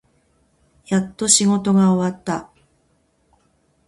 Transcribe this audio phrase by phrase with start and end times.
[0.87, 2.49] やっと仕事が終わった。